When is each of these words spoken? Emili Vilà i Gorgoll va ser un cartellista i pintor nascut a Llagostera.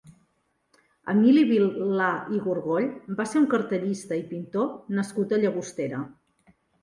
Emili 1.11 1.41
Vilà 1.49 2.07
i 2.37 2.39
Gorgoll 2.45 2.87
va 3.21 3.27
ser 3.33 3.37
un 3.43 3.47
cartellista 3.53 4.19
i 4.23 4.25
pintor 4.33 4.67
nascut 5.01 5.35
a 5.37 5.41
Llagostera. 5.45 6.01